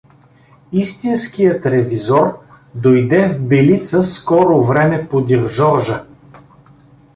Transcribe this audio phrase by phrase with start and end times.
[0.71, 2.39] Истинският ревизор
[2.75, 6.05] дойде в Б-ца скоро време подир Жоржа.